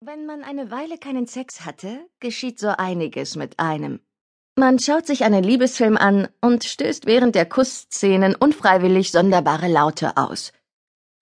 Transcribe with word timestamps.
Wenn 0.00 0.26
man 0.26 0.44
eine 0.44 0.70
Weile 0.70 0.96
keinen 0.96 1.26
Sex 1.26 1.64
hatte, 1.64 1.98
geschieht 2.20 2.60
so 2.60 2.68
einiges 2.68 3.34
mit 3.34 3.58
einem. 3.58 3.98
Man 4.54 4.78
schaut 4.78 5.08
sich 5.08 5.24
einen 5.24 5.42
Liebesfilm 5.42 5.96
an 5.96 6.28
und 6.40 6.62
stößt 6.62 7.06
während 7.06 7.34
der 7.34 7.46
Kussszenen 7.46 8.36
unfreiwillig 8.36 9.10
sonderbare 9.10 9.66
Laute 9.66 10.16
aus. 10.16 10.52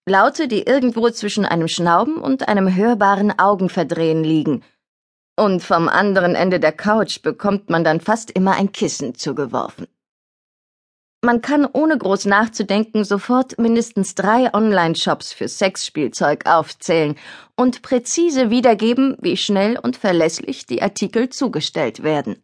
Laute, 0.07 0.47
die 0.47 0.65
irgendwo 0.65 1.09
zwischen 1.09 1.47
einem 1.47 1.69
Schnauben 1.69 2.19
und 2.19 2.49
einem 2.49 2.77
hörbaren 2.77 3.39
Augenverdrehen 3.39 4.23
liegen. 4.23 4.62
Und 5.36 5.62
vom 5.62 5.88
anderen 5.88 6.34
Ende 6.34 6.61
der 6.61 6.72
Couch 6.72 7.22
bekommt 7.22 7.70
man 7.70 7.82
dann 7.82 8.02
fast 8.02 8.30
immer 8.30 8.56
ein 8.56 8.72
Kissen 8.72 9.14
zugeworfen. 9.14 9.86
Man 11.27 11.40
kann 11.40 11.66
ohne 11.66 11.98
groß 11.98 12.27
nachzudenken 12.27 13.02
sofort 13.02 13.58
mindestens 13.58 14.14
drei 14.14 14.54
Online-Shops 14.54 15.32
für 15.32 15.48
Sexspielzeug 15.48 16.46
aufzählen 16.46 17.16
und 17.56 17.82
präzise 17.82 18.48
wiedergeben, 18.50 19.16
wie 19.20 19.36
schnell 19.36 19.76
und 19.76 19.96
verlässlich 19.96 20.67
die 20.67 20.82
Artikel 20.82 21.29
zugestellt 21.29 22.04
werden. 22.04 22.40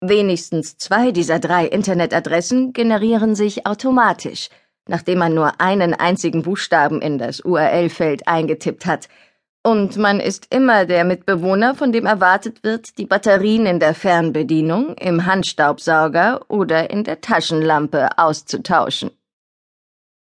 Wenigstens 0.00 0.78
zwei 0.78 1.12
dieser 1.12 1.38
drei 1.38 1.64
Internetadressen 1.68 2.72
generieren 2.72 3.36
sich 3.36 3.68
automatisch, 3.68 4.48
nachdem 4.88 5.20
man 5.20 5.34
nur 5.34 5.60
einen 5.60 5.94
einzigen 5.94 6.42
Buchstaben 6.42 7.00
in 7.00 7.18
das 7.18 7.38
URL-Feld 7.38 8.26
eingetippt 8.26 8.84
hat– 8.84 9.08
und 9.66 9.96
man 9.96 10.20
ist 10.20 10.54
immer 10.54 10.86
der 10.86 11.02
Mitbewohner, 11.02 11.74
von 11.74 11.90
dem 11.90 12.06
erwartet 12.06 12.62
wird, 12.62 12.98
die 12.98 13.04
Batterien 13.04 13.66
in 13.66 13.80
der 13.80 13.94
Fernbedienung, 13.94 14.94
im 14.94 15.26
Handstaubsauger 15.26 16.48
oder 16.48 16.88
in 16.90 17.02
der 17.02 17.20
Taschenlampe 17.20 18.16
auszutauschen. 18.16 19.10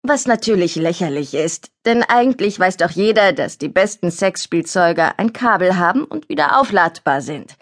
Was 0.04 0.26
natürlich 0.26 0.76
lächerlich 0.76 1.34
ist, 1.34 1.72
denn 1.84 2.04
eigentlich 2.04 2.60
weiß 2.60 2.76
doch 2.76 2.92
jeder, 2.92 3.32
dass 3.32 3.58
die 3.58 3.68
besten 3.68 4.12
Sexspielzeuge 4.12 5.18
ein 5.18 5.32
Kabel 5.32 5.78
haben 5.78 6.04
und 6.04 6.28
wieder 6.28 6.60
aufladbar 6.60 7.20
sind. 7.20 7.56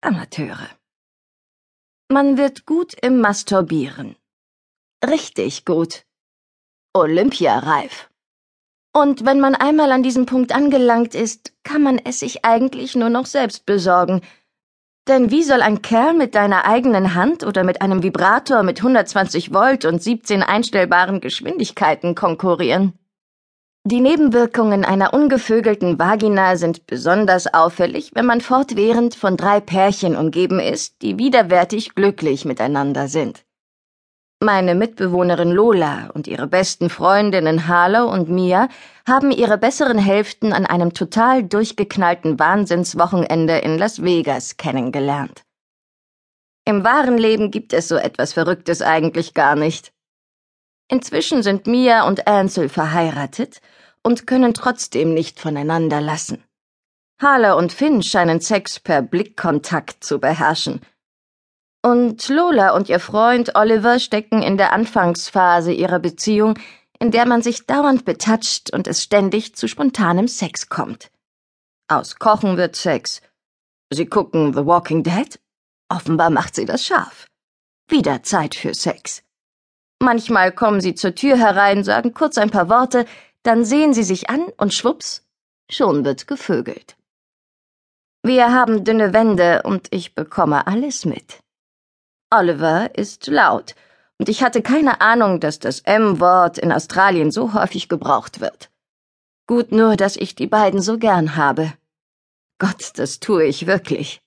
Amateure. 0.00 0.68
Man 2.10 2.38
wird 2.38 2.66
gut 2.66 2.92
im 3.00 3.20
Masturbieren. 3.20 4.16
Richtig 5.06 5.64
gut. 5.64 6.02
Olympiareif. 6.92 8.08
Und 8.96 9.26
wenn 9.26 9.40
man 9.40 9.56
einmal 9.56 9.90
an 9.90 10.04
diesem 10.04 10.24
Punkt 10.24 10.54
angelangt 10.54 11.16
ist, 11.16 11.52
kann 11.64 11.82
man 11.82 11.98
es 11.98 12.20
sich 12.20 12.44
eigentlich 12.44 12.94
nur 12.94 13.10
noch 13.10 13.26
selbst 13.26 13.66
besorgen. 13.66 14.20
Denn 15.08 15.32
wie 15.32 15.42
soll 15.42 15.62
ein 15.62 15.82
Kerl 15.82 16.14
mit 16.14 16.36
deiner 16.36 16.64
eigenen 16.64 17.14
Hand 17.14 17.44
oder 17.44 17.64
mit 17.64 17.82
einem 17.82 18.04
Vibrator 18.04 18.62
mit 18.62 18.78
120 18.78 19.52
Volt 19.52 19.84
und 19.84 20.00
17 20.00 20.44
einstellbaren 20.44 21.20
Geschwindigkeiten 21.20 22.14
konkurrieren? 22.14 22.92
Die 23.84 24.00
Nebenwirkungen 24.00 24.84
einer 24.84 25.12
ungevögelten 25.12 25.98
Vagina 25.98 26.56
sind 26.56 26.86
besonders 26.86 27.52
auffällig, 27.52 28.12
wenn 28.14 28.24
man 28.24 28.40
fortwährend 28.40 29.14
von 29.16 29.36
drei 29.36 29.60
Pärchen 29.60 30.16
umgeben 30.16 30.58
ist, 30.60 31.02
die 31.02 31.18
widerwärtig 31.18 31.94
glücklich 31.94 32.44
miteinander 32.44 33.08
sind. 33.08 33.44
Meine 34.44 34.74
Mitbewohnerin 34.74 35.52
Lola 35.52 36.10
und 36.12 36.26
ihre 36.26 36.46
besten 36.46 36.90
Freundinnen 36.90 37.66
Harlow 37.66 38.12
und 38.12 38.28
Mia 38.28 38.68
haben 39.08 39.30
ihre 39.30 39.56
besseren 39.56 39.96
Hälften 39.96 40.52
an 40.52 40.66
einem 40.66 40.92
total 40.92 41.42
durchgeknallten 41.42 42.38
Wahnsinnswochenende 42.38 43.56
in 43.56 43.78
Las 43.78 44.02
Vegas 44.02 44.58
kennengelernt. 44.58 45.44
Im 46.66 46.84
wahren 46.84 47.16
Leben 47.16 47.52
gibt 47.52 47.72
es 47.72 47.88
so 47.88 47.96
etwas 47.96 48.34
Verrücktes 48.34 48.82
eigentlich 48.82 49.32
gar 49.32 49.56
nicht. 49.56 49.94
Inzwischen 50.90 51.42
sind 51.42 51.66
Mia 51.66 52.06
und 52.06 52.26
Ansel 52.26 52.68
verheiratet 52.68 53.62
und 54.02 54.26
können 54.26 54.52
trotzdem 54.52 55.14
nicht 55.14 55.40
voneinander 55.40 56.02
lassen. 56.02 56.44
Harlow 57.18 57.56
und 57.56 57.72
Finn 57.72 58.02
scheinen 58.02 58.42
Sex 58.42 58.78
per 58.78 59.00
Blickkontakt 59.00 60.04
zu 60.04 60.20
beherrschen– 60.20 60.82
und 61.84 62.26
Lola 62.30 62.74
und 62.74 62.88
ihr 62.88 62.98
Freund 62.98 63.56
Oliver 63.56 63.98
stecken 63.98 64.42
in 64.42 64.56
der 64.56 64.72
Anfangsphase 64.72 65.70
ihrer 65.70 65.98
Beziehung, 65.98 66.58
in 66.98 67.10
der 67.10 67.26
man 67.26 67.42
sich 67.42 67.66
dauernd 67.66 68.06
betatscht 68.06 68.72
und 68.72 68.88
es 68.88 69.02
ständig 69.02 69.54
zu 69.54 69.68
spontanem 69.68 70.26
Sex 70.26 70.70
kommt. 70.70 71.10
Aus 71.86 72.18
Kochen 72.18 72.56
wird 72.56 72.74
Sex. 72.74 73.20
Sie 73.92 74.06
gucken 74.06 74.54
The 74.54 74.64
Walking 74.64 75.02
Dead? 75.02 75.38
Offenbar 75.90 76.30
macht 76.30 76.54
sie 76.54 76.64
das 76.64 76.86
scharf. 76.86 77.26
Wieder 77.90 78.22
Zeit 78.22 78.54
für 78.54 78.72
Sex. 78.72 79.22
Manchmal 80.00 80.52
kommen 80.52 80.80
sie 80.80 80.94
zur 80.94 81.14
Tür 81.14 81.36
herein, 81.36 81.84
sagen 81.84 82.14
kurz 82.14 82.38
ein 82.38 82.50
paar 82.50 82.70
Worte, 82.70 83.04
dann 83.42 83.66
sehen 83.66 83.92
sie 83.92 84.04
sich 84.04 84.30
an 84.30 84.46
und 84.56 84.72
schwupps, 84.72 85.22
schon 85.70 86.06
wird 86.06 86.26
gevögelt. 86.26 86.96
Wir 88.22 88.54
haben 88.54 88.84
dünne 88.84 89.12
Wände 89.12 89.64
und 89.64 89.88
ich 89.90 90.14
bekomme 90.14 90.66
alles 90.66 91.04
mit. 91.04 91.43
Oliver 92.36 92.90
ist 92.96 93.28
laut, 93.28 93.74
und 94.18 94.28
ich 94.28 94.42
hatte 94.42 94.60
keine 94.60 95.00
Ahnung, 95.00 95.38
dass 95.38 95.58
das 95.58 95.80
M-Wort 95.80 96.58
in 96.58 96.72
Australien 96.72 97.30
so 97.30 97.54
häufig 97.54 97.88
gebraucht 97.88 98.40
wird. 98.40 98.70
Gut 99.46 99.72
nur, 99.72 99.96
dass 99.96 100.16
ich 100.16 100.34
die 100.34 100.46
beiden 100.46 100.80
so 100.80 100.98
gern 100.98 101.36
habe. 101.36 101.72
Gott, 102.58 102.92
das 102.96 103.20
tue 103.20 103.44
ich 103.44 103.66
wirklich. 103.66 104.20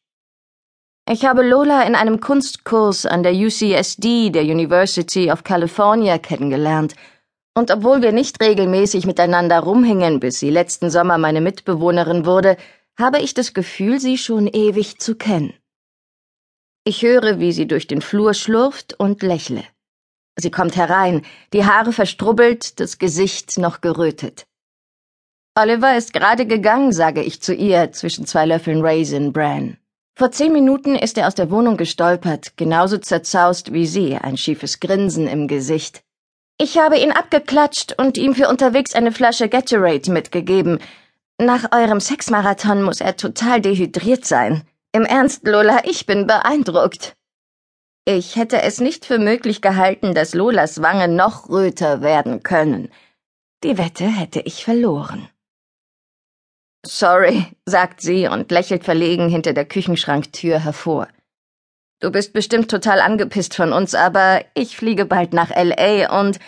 Ich 1.10 1.26
habe 1.26 1.42
Lola 1.42 1.84
in 1.84 1.96
einem 1.96 2.20
Kunstkurs 2.20 3.06
an 3.06 3.24
der 3.24 3.34
UCSD, 3.34 4.30
der 4.30 4.44
University 4.44 5.32
of 5.32 5.44
California, 5.44 6.18
kennengelernt, 6.18 6.96
und 7.56 7.72
obwohl 7.72 8.02
wir 8.02 8.12
nicht 8.12 8.40
regelmäßig 8.42 9.06
miteinander 9.06 9.60
rumhingen, 9.60 10.20
bis 10.20 10.40
sie 10.40 10.52
letzten 10.52 10.92
Sommer 10.92 11.18
meine 11.18 11.42
Mitbewohnerin 11.42 12.26
wurde, 12.26 12.56
habe 13.00 13.20
ich 13.20 13.34
das 13.34 13.54
Gefühl, 13.54 14.00
sie 14.00 14.18
schon 14.18 14.48
ewig 14.48 15.00
zu 15.00 15.16
kennen. 15.16 15.54
Ich 16.88 17.02
höre, 17.02 17.42
wie 17.42 17.52
sie 17.52 17.68
durch 17.68 17.86
den 17.88 18.00
Flur 18.00 18.34
schlurft 18.34 18.98
und 18.98 19.22
lächle. 19.22 19.66
Sie 20.38 20.50
kommt 20.50 20.78
herein, 20.78 21.22
die 21.52 21.66
Haare 21.66 21.92
verstrubbelt, 21.92 22.80
das 22.80 22.98
Gesicht 22.98 23.58
noch 23.58 23.82
gerötet. 23.82 24.46
Oliver 25.54 25.98
ist 25.98 26.14
gerade 26.14 26.46
gegangen, 26.46 26.94
sage 26.94 27.22
ich 27.22 27.42
zu 27.42 27.54
ihr 27.54 27.92
zwischen 27.92 28.26
zwei 28.26 28.46
Löffeln 28.46 28.80
Raisin 28.80 29.34
Bran. 29.34 29.76
Vor 30.16 30.32
zehn 30.32 30.54
Minuten 30.54 30.96
ist 30.96 31.18
er 31.18 31.28
aus 31.28 31.36
der 31.36 31.52
Wohnung 31.52 31.76
gestolpert, 31.76 32.56
genauso 32.56 32.98
zerzaust 33.00 33.74
wie 33.74 33.86
sie, 33.86 34.16
ein 34.16 34.38
schiefes 34.38 34.80
Grinsen 34.80 35.28
im 35.28 35.50
Gesicht. 35.50 36.04
Ich 36.58 36.78
habe 36.78 36.98
ihn 36.98 37.12
abgeklatscht 37.12 37.96
und 37.98 38.18
ihm 38.18 38.34
für 38.34 38.48
unterwegs 38.48 38.96
eine 38.96 39.12
Flasche 39.12 39.50
Gatorade 39.50 40.10
mitgegeben. 40.10 40.80
Nach 41.38 41.70
eurem 41.74 42.00
Sexmarathon 42.00 42.82
muss 42.82 43.02
er 43.02 43.18
total 43.18 43.60
dehydriert 43.60 44.24
sein. 44.24 44.64
Im 44.94 45.04
Ernst, 45.04 45.46
Lola, 45.46 45.82
ich 45.86 46.06
bin 46.06 46.28
beeindruckt. 46.28 47.16
Ich 48.06 48.38
hätte 48.38 48.62
es 48.62 48.80
nicht 48.80 49.06
für 49.06 49.20
möglich 49.20 49.62
gehalten, 49.62 50.14
dass 50.14 50.34
Lolas 50.34 50.82
Wangen 50.82 51.16
noch 51.16 51.50
röter 51.50 52.02
werden 52.02 52.42
können. 52.42 52.90
Die 53.64 53.78
Wette 53.78 54.06
hätte 54.06 54.40
ich 54.40 54.64
verloren. 54.64 55.28
Sorry, 56.86 57.46
sagt 57.66 58.00
sie 58.00 58.28
und 58.28 58.50
lächelt 58.50 58.86
verlegen 58.86 59.28
hinter 59.30 59.52
der 59.52 59.66
Küchenschranktür 59.66 60.60
hervor. 60.60 61.10
Du 62.00 62.12
bist 62.12 62.32
bestimmt 62.32 62.72
total 62.72 63.02
angepisst 63.02 63.56
von 63.56 63.74
uns, 63.74 63.94
aber 63.94 64.46
ich 64.54 64.78
fliege 64.78 65.06
bald 65.06 65.34
nach 65.34 65.50
LA 65.50 66.22
und 66.22 66.40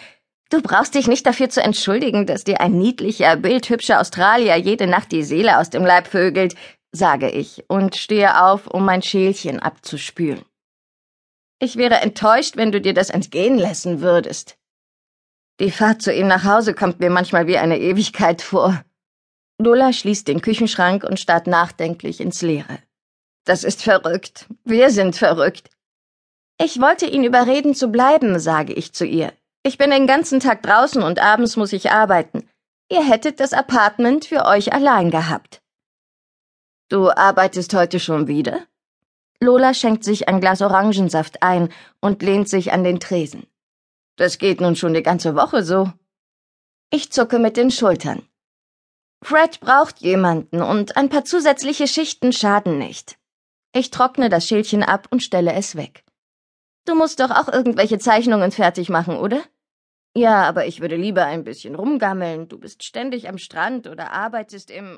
du 0.51 0.61
brauchst 0.61 0.95
dich 0.95 1.07
nicht 1.07 1.25
dafür 1.25 1.49
zu 1.49 1.61
entschuldigen, 1.61 2.25
dass 2.25 2.43
dir 2.45 2.61
ein 2.61 2.77
niedlicher, 2.77 3.35
bildhübscher 3.35 3.99
Australier 3.99 4.55
jede 4.55 4.87
Nacht 4.87 5.11
die 5.11 5.23
Seele 5.23 5.57
aus 5.57 5.69
dem 5.69 5.83
Leib 5.83 6.07
vögelt 6.07 6.55
sage 6.91 7.29
ich 7.29 7.65
und 7.69 7.95
stehe 7.95 8.43
auf, 8.43 8.67
um 8.67 8.85
mein 8.85 9.01
Schälchen 9.01 9.59
abzuspülen. 9.59 10.43
Ich 11.59 11.75
wäre 11.75 11.95
enttäuscht, 11.95 12.55
wenn 12.55 12.71
du 12.71 12.79
dir 12.79 12.93
das 12.93 13.09
entgehen 13.09 13.57
lassen 13.57 14.01
würdest. 14.01 14.57
Die 15.59 15.71
Fahrt 15.71 16.01
zu 16.01 16.13
ihm 16.13 16.27
nach 16.27 16.45
Hause 16.45 16.73
kommt 16.73 16.99
mir 16.99 17.09
manchmal 17.09 17.47
wie 17.47 17.57
eine 17.57 17.79
Ewigkeit 17.79 18.41
vor. 18.41 18.83
Lola 19.57 19.91
schließt 19.91 20.27
den 20.27 20.41
Küchenschrank 20.41 21.03
und 21.03 21.19
starrt 21.19 21.47
nachdenklich 21.47 22.21
ins 22.21 22.41
Leere. 22.41 22.79
Das 23.43 23.65
ist 23.65 23.83
verrückt. 23.83 24.47
Wir 24.63 24.89
sind 24.89 25.17
verrückt. 25.17 25.69
Ich 26.61 26.79
wollte 26.79 27.07
ihn 27.07 27.25
überreden 27.25 27.75
zu 27.75 27.89
bleiben, 27.89 28.39
sage 28.39 28.73
ich 28.73 28.93
zu 28.93 29.05
ihr. 29.05 29.33
Ich 29.63 29.77
bin 29.77 29.91
den 29.91 30.07
ganzen 30.07 30.39
Tag 30.39 30.63
draußen 30.63 31.03
und 31.03 31.19
abends 31.19 31.57
muss 31.57 31.73
ich 31.73 31.91
arbeiten. 31.91 32.49
Ihr 32.89 33.03
hättet 33.03 33.41
das 33.41 33.51
Apartment 33.51 34.25
für 34.25 34.45
euch 34.45 34.71
allein 34.71 35.11
gehabt. 35.11 35.58
Du 36.89 37.11
arbeitest 37.11 37.75
heute 37.75 37.99
schon 37.99 38.27
wieder? 38.27 38.65
Lola 39.39 39.75
schenkt 39.75 40.03
sich 40.03 40.27
ein 40.27 40.41
Glas 40.41 40.61
Orangensaft 40.61 41.43
ein 41.43 41.71
und 42.01 42.23
lehnt 42.23 42.49
sich 42.49 42.73
an 42.73 42.83
den 42.83 42.99
Tresen. 42.99 43.45
Das 44.15 44.39
geht 44.39 44.59
nun 44.59 44.75
schon 44.75 44.95
die 44.95 45.03
ganze 45.03 45.35
Woche 45.35 45.63
so. 45.63 45.93
Ich 46.89 47.11
zucke 47.11 47.37
mit 47.37 47.57
den 47.57 47.69
Schultern. 47.69 48.27
Fred 49.21 49.59
braucht 49.59 49.99
jemanden 49.99 50.63
und 50.63 50.97
ein 50.97 51.09
paar 51.09 51.25
zusätzliche 51.25 51.87
Schichten 51.87 52.33
schaden 52.33 52.79
nicht. 52.79 53.19
Ich 53.71 53.91
trockne 53.91 54.29
das 54.29 54.47
Schälchen 54.47 54.81
ab 54.81 55.07
und 55.11 55.21
stelle 55.21 55.53
es 55.53 55.75
weg. 55.75 56.03
Du 56.85 56.95
musst 56.95 57.19
doch 57.19 57.29
auch 57.29 57.49
irgendwelche 57.49 57.99
Zeichnungen 57.99 58.51
fertig 58.51 58.89
machen, 58.89 59.15
oder? 59.15 59.43
Ja, 60.15 60.43
aber 60.43 60.65
ich 60.65 60.81
würde 60.81 60.95
lieber 60.95 61.25
ein 61.25 61.43
bisschen 61.43 61.75
rumgammeln. 61.75 62.47
Du 62.47 62.57
bist 62.57 62.83
ständig 62.83 63.29
am 63.29 63.37
Strand 63.37 63.85
oder 63.85 64.11
arbeitest 64.11 64.71
im. 64.71 64.97